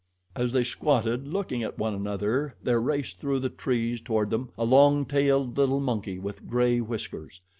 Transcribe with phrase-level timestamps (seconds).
[0.35, 4.65] As they squatted looking at one another there raced through the trees toward them a
[4.65, 7.39] long tailed little monkey with gray whiskers.